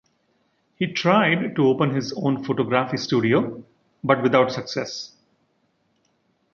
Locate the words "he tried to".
0.77-1.67